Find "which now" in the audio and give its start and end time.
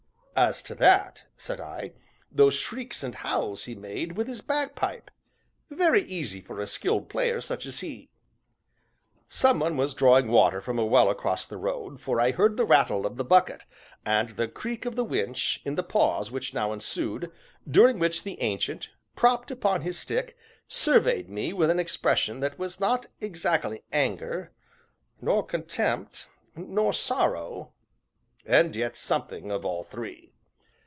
16.31-16.73